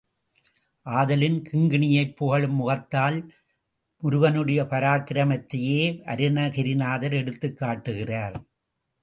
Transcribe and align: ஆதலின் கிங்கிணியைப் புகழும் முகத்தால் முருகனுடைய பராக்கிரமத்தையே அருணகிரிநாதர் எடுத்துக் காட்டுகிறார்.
ஆதலின் 0.85 1.43
கிங்கிணியைப் 1.51 2.15
புகழும் 2.15 2.55
முகத்தால் 2.55 3.29
முருகனுடைய 3.97 4.63
பராக்கிரமத்தையே 4.63 6.01
அருணகிரிநாதர் 6.05 7.13
எடுத்துக் 7.13 7.57
காட்டுகிறார். 7.57 8.43